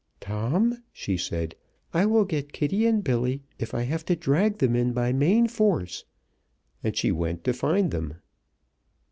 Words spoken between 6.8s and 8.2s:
and she went to find them.